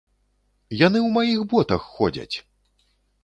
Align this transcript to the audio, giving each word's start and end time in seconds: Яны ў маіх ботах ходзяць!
Яны 0.87 0.99
ў 0.99 1.09
маіх 1.17 1.39
ботах 1.53 1.81
ходзяць! 1.97 2.35